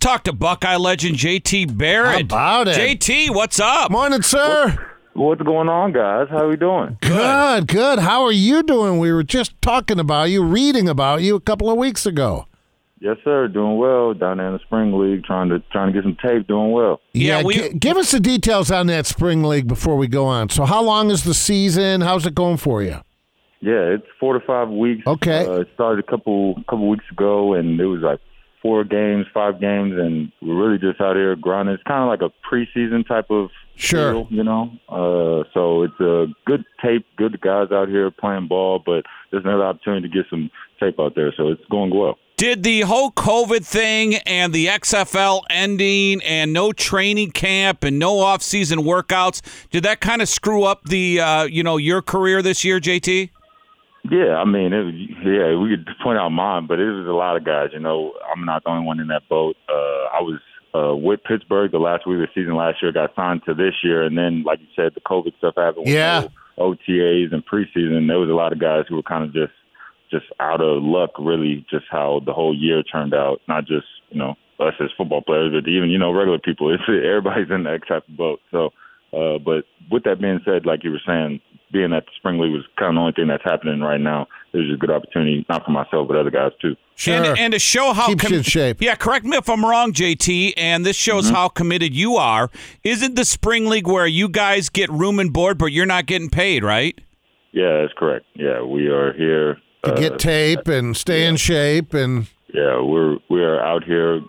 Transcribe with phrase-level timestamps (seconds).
[0.00, 2.12] talk to Buckeye legend JT Barrett.
[2.32, 2.76] How about it?
[3.00, 3.90] JT, what's up?
[3.90, 4.86] Morning, sir.
[5.12, 6.28] What's going on, guys?
[6.30, 6.96] How are we doing?
[7.00, 7.98] Good, good.
[7.98, 8.98] How are you doing?
[8.98, 12.46] We were just talking about you, reading about you a couple of weeks ago.
[13.00, 13.48] Yes, sir.
[13.48, 16.46] Doing well down there in the spring league, trying to trying to get some tape.
[16.46, 17.00] Doing well.
[17.12, 20.48] Yeah, we- gi- give us the details on that spring league before we go on.
[20.50, 22.02] So, how long is the season?
[22.02, 22.96] How's it going for you?
[23.62, 25.06] Yeah, it's four to five weeks.
[25.06, 25.46] Okay.
[25.46, 28.20] Uh, it started a couple couple weeks ago, and it was like
[28.62, 31.74] four games, five games, and we're really just out here grinding.
[31.74, 34.12] It's kind of like a preseason type of Sure.
[34.12, 34.70] deal, you know.
[34.88, 39.64] Uh, so it's a good tape, good guys out here playing ball, but there's another
[39.64, 41.32] opportunity to get some tape out there.
[41.36, 42.18] So it's going well.
[42.36, 48.18] Did the whole COVID thing and the XFL ending and no training camp and no
[48.18, 52.64] off-season workouts, did that kind of screw up the uh, you know your career this
[52.64, 53.30] year, JT?
[54.08, 57.36] Yeah, I mean, it, yeah, we could point out mine, but it was a lot
[57.36, 57.68] of guys.
[57.72, 59.56] You know, I'm not the only one in that boat.
[59.68, 60.40] Uh, I was
[60.74, 63.74] uh, with Pittsburgh the last week of the season last year, got signed to this
[63.82, 65.86] year, and then, like you said, the COVID stuff happened.
[65.86, 66.28] Yeah.
[66.58, 68.06] OTAs and preseason.
[68.06, 69.52] There was a lot of guys who were kind of just,
[70.10, 73.40] just out of luck, really, just how the whole year turned out.
[73.48, 76.72] Not just you know us as football players, but even you know regular people.
[76.74, 78.40] It's everybody's in that type of boat.
[78.50, 78.70] So,
[79.12, 81.40] uh, but with that being said, like you were saying,
[81.72, 84.26] being at the spring league was kind of the only thing that's happening right now.
[84.52, 86.76] It was just a good opportunity, not for myself, but other guys too.
[86.96, 87.14] Sure.
[87.14, 88.82] And, and to show how Keeps you in shape.
[88.82, 90.54] Yeah, correct me if I'm wrong, JT.
[90.56, 92.50] And this shows how committed you are.
[92.84, 96.28] Isn't the spring league where you guys get room and board, but you're not getting
[96.28, 97.00] paid, right?
[97.52, 98.26] Yeah, that's correct.
[98.34, 99.58] Yeah, we are here.
[99.84, 104.20] To uh, get tape and stay in shape and yeah, we're we are out here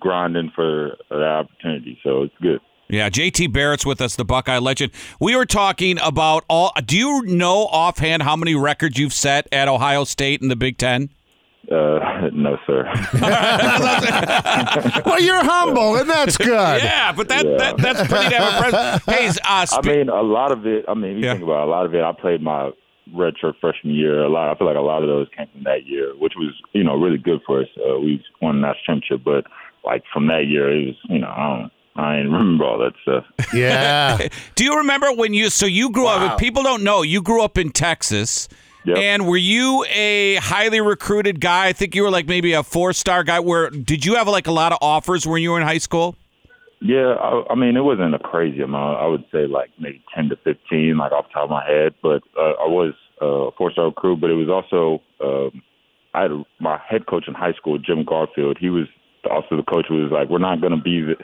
[0.00, 2.60] grinding for the opportunity, so it's good.
[2.90, 4.92] Yeah, JT Barrett's with us, the Buckeye legend.
[5.20, 6.72] We were talking about all.
[6.84, 10.78] Do you know offhand how many records you've set at Ohio State in the Big
[10.78, 11.10] Ten?
[11.70, 12.84] Uh, no, sir.
[15.04, 16.82] well, you're humble, and that's good.
[16.82, 17.56] Yeah, but that, Yeah.
[17.58, 19.04] that that's pretty damn impressive.
[19.06, 20.84] Hey, uh, I mean, a lot of it.
[20.88, 21.32] I mean, if you Yeah.
[21.34, 22.02] think about it, a lot of it.
[22.02, 22.70] I played my
[23.14, 24.24] redshirt freshman year.
[24.24, 24.50] A lot.
[24.50, 26.94] I feel like a lot of those came from that year, which was you know
[26.96, 27.68] really good for us.
[27.78, 29.44] Uh, we won a national championship, but
[29.84, 31.72] like from that year, it was you know I don't.
[31.98, 33.24] I ain't remember all that stuff.
[33.52, 34.28] Yeah.
[34.54, 35.50] do you remember when you?
[35.50, 36.26] So you grew Wow.
[36.28, 36.38] up.
[36.38, 38.48] People don't know you grew up in Texas.
[38.84, 38.96] Yep.
[38.96, 41.66] And were you a highly recruited guy?
[41.66, 43.40] I think you were like maybe a four star guy.
[43.40, 46.16] Where did you have like a lot of offers when you were in high school?
[46.80, 48.98] Yeah, I, I mean, it wasn't a crazy amount.
[48.98, 51.94] I would say like maybe ten to fifteen, like off the top of my head.
[52.00, 55.60] But uh, I was uh, a four-star crew, but it was also um,
[56.14, 58.56] I had a, my head coach in high school, Jim Garfield.
[58.60, 58.86] He was
[59.28, 61.14] also the coach who was like, we're not going to be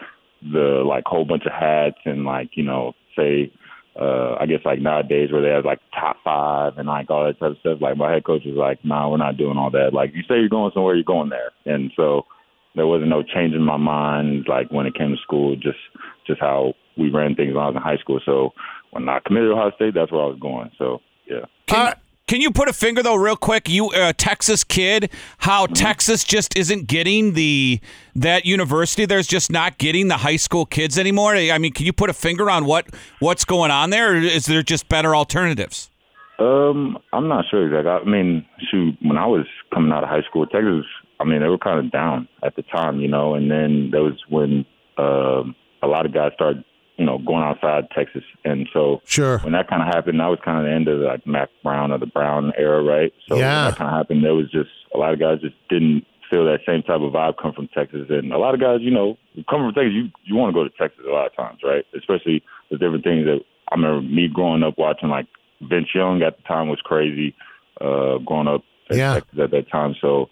[0.44, 3.52] the, the like whole bunch of hats and like you know say.
[3.96, 7.38] Uh, I guess like nowadays where they have like top five and like all that
[7.38, 7.78] type of stuff.
[7.80, 9.90] Like my head coach was like, "Nah, we're not doing all that.
[9.94, 12.26] Like you say you're going somewhere, you're going there." And so
[12.74, 15.78] there wasn't no change in my mind like when it came to school just
[16.26, 18.50] just how we ran things when I was in high school so
[18.90, 21.94] when I committed to Ohio State that's where I was going so yeah Can, Uh,
[22.26, 23.68] can you put a finger though, real quick?
[23.68, 25.74] You a Texas kid, how Mm-hmm.
[25.74, 27.80] Texas just isn't getting the
[28.14, 29.04] that university.
[29.06, 31.34] There's just not getting the high school kids anymore.
[31.34, 32.86] I mean, can you put a finger on what
[33.20, 34.12] what's going on there?
[34.12, 35.90] Or is there just better alternatives?
[36.38, 40.22] um I'm not sure exactly I mean shoot when I was coming out of high
[40.28, 40.84] school Texas
[41.20, 44.02] I mean they were kind of down at the time you know and then that
[44.02, 44.66] was when
[44.98, 46.64] um a lot of guys started
[46.96, 49.38] you know going outside Texas and so Sure.
[49.40, 51.48] when that kind of happened, that was kind of the end of the, like Mack
[51.62, 53.12] Brown or the Brown era, right?
[53.28, 53.64] So Yeah.
[53.64, 56.44] when that kind of happened, there was just a lot of guys just didn't feel
[56.46, 59.18] that same type of vibe come from Texas, and a lot of guys, you know,
[59.50, 61.84] come from Texas, you you want to go to Texas a lot of times, right?
[61.96, 63.40] Especially the different things that
[63.70, 65.26] I remember me growing up watching, like
[65.62, 67.34] Vince Young at the time was crazy,
[67.80, 69.14] uh, growing up in Yeah.
[69.14, 69.94] Texas at that time.
[70.00, 70.30] So.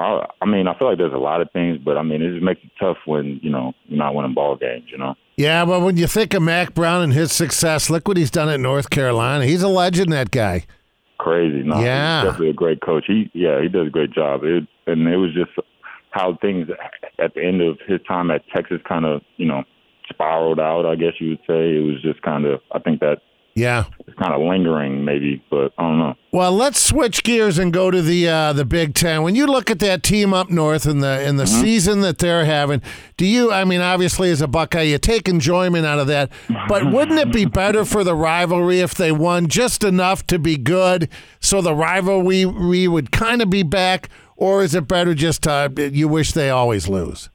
[0.00, 2.32] I, I mean, I feel like there's a lot of things, but I mean, it
[2.32, 4.84] just makes it tough when you know you're not winning ball games.
[4.90, 5.14] You know.
[5.36, 8.48] Yeah, but when you think of Mack Brown and his success, look what he's done
[8.48, 9.46] at North Carolina.
[9.46, 10.64] He's a legend, that guy.
[11.18, 11.62] crazy.
[11.62, 12.20] No, Yeah.
[12.22, 13.04] he's definitely a great coach.
[13.06, 14.42] He yeah, he does a great job.
[14.44, 15.50] It, and it was just
[16.10, 16.68] how things
[17.18, 19.62] at the end of his time at Texas kind of you know
[20.08, 20.86] spiraled out.
[20.86, 22.60] I guess you would say it was just kind of.
[22.72, 23.18] I think that
[23.54, 23.84] Yeah.
[24.20, 26.14] Kind of lingering maybe, but I don't know.
[26.32, 29.22] Well, let's switch gears and go to the uh, the Big Ten.
[29.22, 32.44] When you look at that team up north and the in the season that they're
[32.44, 32.82] having,
[33.16, 33.50] do you?
[33.50, 36.30] I mean, obviously, as a Buckeye, you take enjoyment out of that.
[36.68, 40.56] But wouldn't it be better for the rivalry if they won just enough to be
[40.56, 41.08] good,
[41.40, 45.68] so the rivalry we would kind of be back, or is it better just uh,
[45.76, 47.30] you wish they always lose?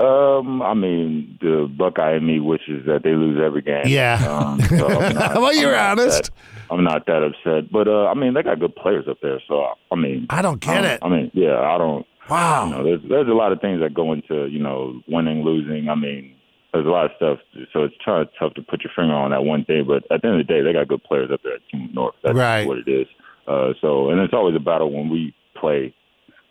[0.00, 3.82] Um, I mean, the Buckeye in me wishes that they lose every game.
[3.86, 4.14] Yeah.
[4.28, 6.22] Um, so not- Well, you're I'm not honest.
[6.24, 6.30] that-
[6.70, 9.40] I'm not that upset, but uh, I mean, they got good players up there.
[9.48, 10.98] So I mean, I don't get I it.
[11.02, 12.06] I mean, yeah, I don't.
[12.28, 12.66] Wow.
[12.66, 15.88] You know, there's there's a lot of things that go into you know winning, losing.
[15.88, 16.34] I mean,
[16.74, 17.38] there's a lot of stuff.
[17.72, 19.86] So it's kind of tough to put your finger on that one thing.
[19.88, 21.88] But at the end of the day, they got good players up there at Team
[21.94, 22.14] North.
[22.22, 22.66] That's Right.
[22.68, 23.06] what it is.
[23.46, 25.94] Uh, so and it's always a battle when we play.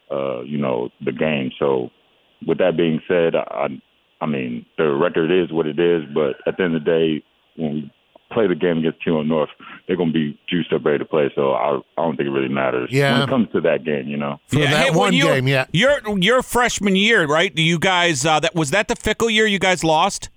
[0.10, 1.52] Uh, you know the game.
[1.60, 1.92] So
[2.46, 3.68] with that being said, I
[4.22, 6.04] I mean the record is what it is.
[6.14, 7.24] But at the end of the day,
[7.56, 7.92] when we
[8.32, 9.50] play the game against Team North,
[9.88, 11.32] they're going to be juiced up ready to play.
[11.34, 13.14] So I, I don't think it really matters Yeah.
[13.14, 14.08] when it comes to that game.
[14.08, 14.40] You know.
[14.48, 15.66] For that hey, one you- game, yeah.
[15.72, 17.54] Your your freshman year, right?
[17.56, 20.30] Do you guys uh, that was that the Fickell year you guys lost?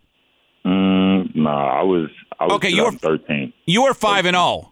[0.65, 2.09] Mm, nah, I was
[2.39, 3.53] I was Okay, you were- thirteen.
[3.67, 4.71] You were five and oh.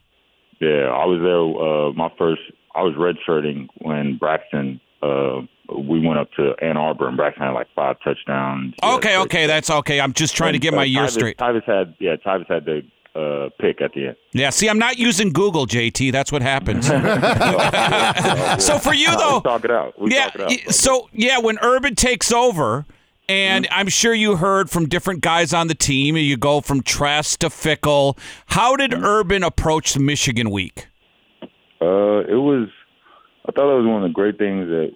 [0.59, 0.71] zero.
[0.85, 1.39] Yeah, I was there.
[1.41, 2.43] Uh, my first,
[2.75, 4.81] I was redshirting when Braxton.
[5.03, 5.43] Uh,
[5.77, 8.75] we went up to Ann Arbor and Braxton had like five touchdowns.
[8.83, 10.01] Okay, six- okay, that's okay.
[10.01, 11.37] I'm just trying to get uh, my year Tyvis- straight.
[11.39, 12.83] Tyvis had yeah, Tyvis had the
[13.15, 14.17] uh, pick at the end.
[14.33, 16.13] Yeah, see, I'm not using Google, JT.
[16.13, 16.87] That's what happens.
[18.65, 20.01] so for you though, we talk it out.
[20.01, 20.29] We yeah.
[20.31, 20.75] talk it out.
[20.75, 22.87] So yeah, when Urban takes over,
[23.29, 23.75] and Mm-hmm.
[23.81, 26.17] I'm sure you heard from different guys on the team.
[26.17, 28.17] You go from Tress to Fickell.
[28.47, 29.05] How did Mm-hmm.
[29.05, 30.87] Urban approach the Michigan week?
[31.81, 32.69] Uh, it was.
[33.47, 34.93] I thought that was one of the great things that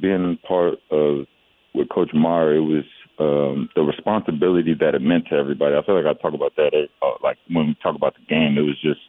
[0.00, 1.26] being part of
[1.74, 2.54] with Coach Meyer.
[2.56, 2.84] It was
[3.18, 5.76] um, the responsibility that it meant to everybody.
[5.76, 8.58] I feel like I talk about that uh, like when we talk about the game.
[8.58, 9.00] It was just.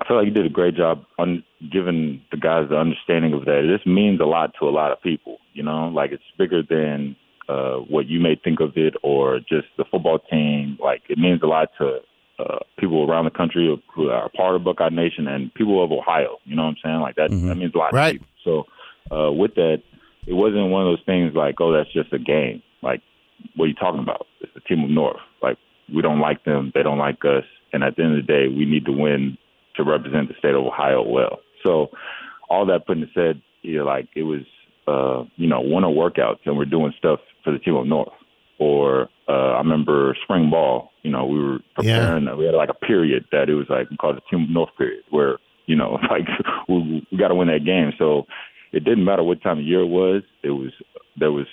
[0.00, 3.44] I feel like you did a great job on giving the guys the understanding of
[3.46, 3.62] that.
[3.68, 5.38] This means a lot to a lot of people.
[5.54, 7.16] You know, like it's bigger than
[7.48, 10.78] uh, what you may think of it, or just the football team.
[10.80, 11.98] Like it means a lot to
[12.38, 16.38] uh, people around the country who are part of Buckeye Nation and people of Ohio.
[16.44, 17.00] You know what I'm saying?
[17.00, 17.30] Like that.
[17.32, 18.12] That means a lot Right.
[18.12, 18.28] to people.
[18.44, 18.66] So
[19.10, 19.82] uh, with that,
[20.26, 22.62] it wasn't one of those things like, oh, that's just a game.
[22.82, 23.02] Like,
[23.56, 24.26] what are you talking about?
[24.40, 25.20] It's the team of North.
[25.42, 25.58] Like,
[25.94, 26.72] we don't like them.
[26.74, 27.44] They don't like us.
[27.72, 29.38] And at the end of the day, we need to win
[29.76, 31.40] to represent the state of Ohio well.
[31.64, 31.88] So
[32.50, 34.42] all that putting said, you know, like it was,
[34.86, 38.12] uh, you know, one winter workouts and we're doing stuff for the team of North.
[38.58, 40.90] Or uh, I remember spring ball.
[41.02, 42.24] You know, we were preparing.
[42.36, 44.70] We had like a period that it was like we called the Team of North
[44.76, 46.26] period, where you know, like
[46.68, 47.92] we, we got to win that game.
[47.98, 48.26] So
[48.72, 50.22] it didn't matter what time of year it was.
[50.42, 50.72] It was
[51.16, 51.46] there was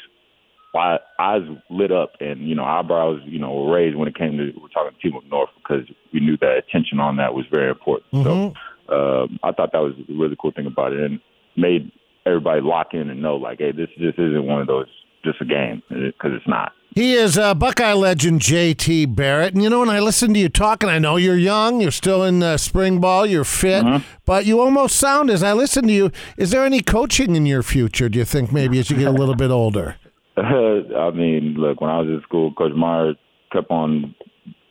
[0.75, 4.37] eye- eyes lit up and you know eyebrows you know were raised when it came
[4.37, 7.69] to we're talking Team of North because we knew that attention on that was very
[7.69, 8.07] important.
[8.23, 8.53] So
[8.89, 11.19] um, I thought that was a really cool thing about it and
[11.55, 11.91] made
[12.25, 14.87] everybody lock in and know like, hey, this just isn't one of those
[15.23, 16.73] just a game because it's not.
[16.95, 19.53] He is uh, Buckeye legend JT Barrett.
[19.53, 22.23] And you know, when I listen to you talking, I know you're young, you're still
[22.23, 23.83] in uh, spring ball, you're fit,
[24.25, 27.63] but you almost sound, as I listen to you, is there any coaching in your
[27.63, 29.97] future, do you think, maybe as you get a little bit older?
[30.37, 33.15] I mean, look, when I was in school, Coach Meyer
[33.51, 34.15] kept on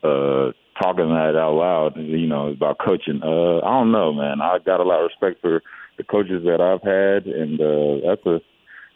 [0.02, 3.20] uh, talking that out loud, you know, about coaching.
[3.22, 4.40] Uh, I don't know, man.
[4.40, 5.62] I got a lot of respect for
[5.98, 8.40] the coaches that I've had, and uh, that's a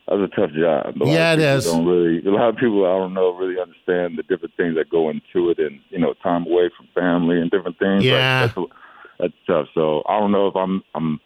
[0.09, 0.95] that's a tough job.
[1.01, 1.65] A Yeah, it is.
[1.65, 4.89] Don't really, a lot of people I don't know really understand the different things that
[4.91, 8.05] go into it, and you know, time away from family and different things.
[8.05, 8.47] Like, Yeah.
[8.47, 8.69] that's,
[9.19, 9.67] that's tough.
[9.75, 11.21] So I don't know if I'm I'm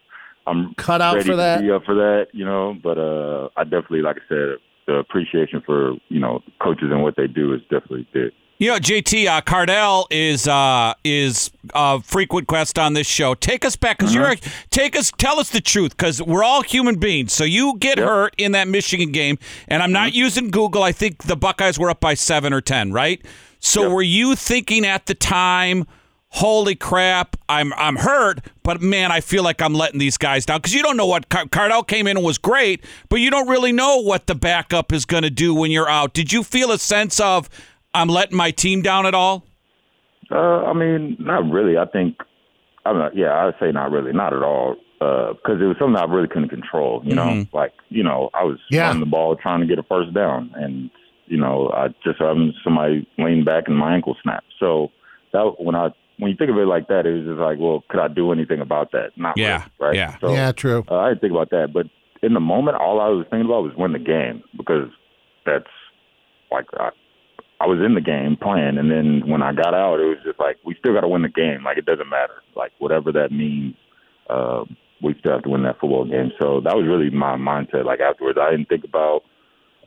[0.47, 1.57] I'm Cut out for that?
[1.59, 2.77] to be up for that, you know.
[2.83, 4.49] But uh, I definitely, like I said,
[4.87, 8.33] the appreciation for you know coaches and what they do is definitely big.
[8.63, 13.35] You know, JT uh, Cardale is uh, is a frequent guest on this show.
[13.35, 14.37] Take us back because you're a,
[14.71, 17.33] take us tell us the truth because we're all human beings.
[17.33, 20.85] So you get hurt in that Michigan game, and I'm not using Google.
[20.85, 23.21] I think the Buckeyes were up by seven or ten, right?
[23.59, 25.85] So were you thinking at the time?
[26.29, 27.37] Holy crap!
[27.49, 30.85] I'm I'm hurt, but man, I feel like I'm letting these guys down because you
[30.85, 34.01] don't know what Car- Cardale came in and was great, but you don't really know
[34.01, 36.15] what the backup is going to do when you're out.
[36.15, 37.51] Did you feel a sense of
[37.95, 39.45] I'm letting my team down at all?
[40.31, 41.77] Uh, I mean, not really.
[41.77, 42.17] I think,
[42.87, 46.05] I mean, yeah, I'd say not really, not at all, because it was something I
[46.05, 47.03] really couldn't control.
[47.05, 48.87] You know, like you know, I was Yeah.
[48.87, 50.91] running the ball trying to get a first down, and
[51.27, 54.47] you know, I just having somebody lean back and my ankle snapped.
[54.59, 54.91] So
[55.33, 57.83] that when I when you think of it like that, it was just like, well,
[57.89, 59.11] could I do anything about that?
[59.17, 59.97] Not Yeah, really, right?
[59.97, 60.17] yeah.
[60.21, 60.85] So, yeah, true.
[60.91, 61.87] uh, I didn't think about that, but
[62.23, 64.89] in the moment, all I was thinking about was win the game because
[65.45, 65.65] that's
[66.53, 66.91] like I,
[67.63, 70.41] I was in the game playing, and then when I got out, it was just
[70.41, 71.63] like we still got to win the game.
[71.63, 73.77] Like it doesn't matter, like whatever that means.
[74.29, 74.65] Uh,
[75.01, 76.33] we still have to win that football game.
[76.41, 77.85] So that was really my mindset.
[77.85, 79.23] Like afterwards, I didn't think about,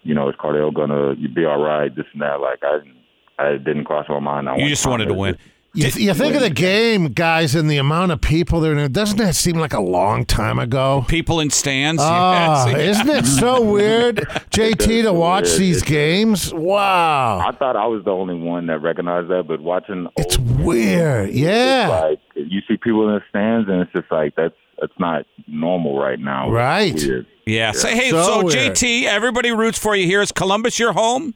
[0.03, 2.39] you know, is Cardale gonna be all right, this and that.
[2.39, 2.98] Like I, didn't,
[3.39, 4.48] I didn't cross my mind.
[4.48, 5.38] I You just wanted to win.
[5.75, 8.88] You, you think of the game, guys, and the amount of people there.
[8.88, 11.05] Doesn't that seem like a long time ago?
[11.08, 12.01] People in stands.
[12.03, 13.00] Oh, Yes.
[13.00, 14.17] isn't it so weird,
[14.51, 15.60] JT, to watch weird.
[15.60, 16.53] these games?
[16.53, 17.39] Wow.
[17.46, 21.29] I thought I was the only one that recognized that, but watching It's old- weird.
[21.29, 21.89] it's Yeah.
[22.03, 25.98] like you see people in the stands, and it's just like that's that's not normal
[26.00, 26.50] right now.
[26.50, 26.94] Right.
[26.96, 27.27] weird.
[27.46, 27.72] Yeah.
[27.74, 28.44] Say, hey, So so.
[28.58, 30.22] JT, everybody roots for you here.
[30.22, 31.34] Is Columbus your home?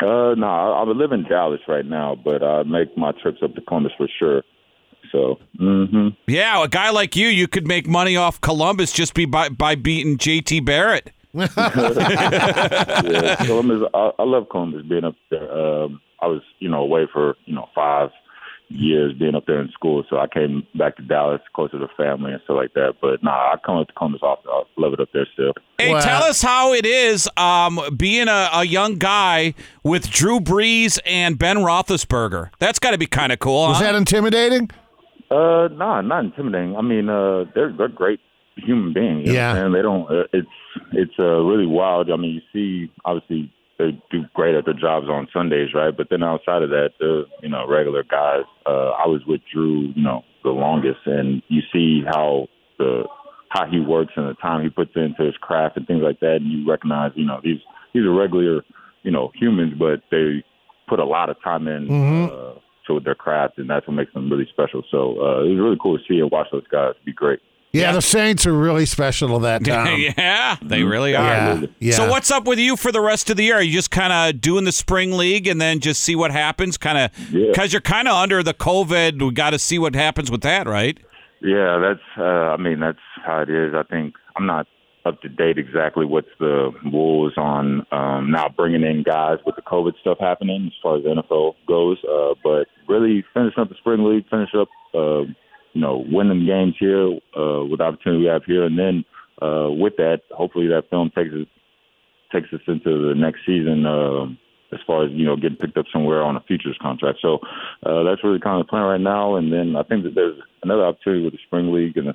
[0.00, 3.54] Uh, no, I, I live in Dallas right now, but I make my trips up
[3.54, 4.42] to Columbus for sure.
[5.12, 9.24] So, hmm Yeah, a guy like you, you could make money off Columbus just be
[9.24, 11.12] by, by beating JT Barrett.
[11.34, 11.48] yeah,
[13.46, 13.88] Columbus.
[13.94, 15.50] I, I love Columbus being up there.
[15.52, 18.10] Um, I was, you know, away for you know five
[18.70, 21.88] years being up there in school, so I came back to Dallas, closer to the
[21.96, 22.94] family and stuff like that.
[23.00, 24.50] But nah, I come up to Columbus often.
[24.50, 25.52] I love it up there still.
[25.78, 30.38] Hey, Well- tell us how it is um, being a, a young guy with Drew
[30.40, 32.50] Brees and Ben Roethlisberger.
[32.58, 33.68] That's got to be kind of cool.
[33.68, 33.84] Was huh?
[33.84, 34.70] that intimidating?
[35.30, 36.76] Uh, nah, not intimidating.
[36.76, 38.20] I mean, uh, they're they're great
[38.56, 39.28] human beings.
[39.28, 39.52] You Yeah.
[39.54, 39.72] know what I'm saying?
[39.72, 40.10] they don't.
[40.10, 40.48] Uh, it's
[40.92, 42.10] it's uh, really wild.
[42.10, 45.96] I mean, you see, obviously they do great at their jobs on Sundays, right?
[45.96, 48.44] But then outside of that, they're you know regular guys.
[48.66, 53.04] Uh, I was with Drew, you know, the longest, and you see how the
[53.50, 56.36] how he works and the time he puts into his craft and things like that,
[56.36, 57.60] and you recognize, you know, these
[57.94, 58.62] these are regular,
[59.02, 60.44] you know, humans, but they
[60.88, 61.88] put a lot of time in.
[61.88, 62.30] Mhm.
[62.30, 62.58] Uh,
[62.88, 64.82] to their craft, and that's what makes them really special.
[64.90, 67.38] So uh, it was really cool to see and watch those guys be great.
[67.80, 70.00] Yeah, the Saints are really special to that town.
[70.00, 71.24] yeah, they really are.
[71.24, 71.66] yeah.
[71.80, 71.92] yeah.
[71.94, 73.56] So what's up with you for the rest of the year?
[73.56, 76.76] Are you just kind of doing the spring league and then just see what happens?
[76.76, 77.48] Kind of Yeah.
[77.50, 79.20] because you're kind of under the COVID.
[79.22, 80.98] We got to see what happens with that, right?
[81.40, 82.00] Yeah, that's.
[82.18, 83.72] Uh, I mean, that's how it is.
[83.74, 84.66] I think I'm not
[85.04, 89.62] up to date exactly what's the rules on um, now bringing in guys with the
[89.62, 91.96] COVID stuff happening as far as the NFL goes.
[92.04, 95.22] Uh, but really finishing up the spring league, finish up, uh,
[95.78, 97.06] you know, winning games here
[97.38, 99.04] uh, with the opportunity we have here, and then
[99.40, 101.46] uh, with that, hopefully that film takes us
[102.32, 103.86] takes us into the next season.
[103.86, 104.38] Um,
[104.72, 107.38] as far as you know, getting picked up somewhere on a futures contract, so
[107.86, 109.36] uh, that's really kind of the plan right now.
[109.36, 112.14] And then I think that there's another opportunity with the spring league and the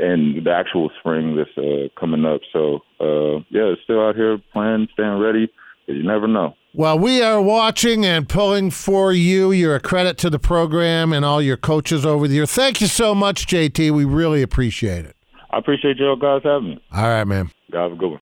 [0.00, 2.40] and the actual spring that's uh, coming up.
[2.52, 5.48] So uh, yeah, still out here playing, staying ready.
[5.86, 6.56] you never know.
[6.72, 9.50] Well, we are watching and pulling for you.
[9.52, 12.46] You're a credit to the program and all your coaches over the year.
[12.46, 13.90] Thank you so much, JT.
[13.90, 15.16] We really appreciate it.
[15.50, 16.82] I appreciate y'all guys having me.
[16.92, 17.50] All right, man.
[17.70, 18.18] Guys, have a good one.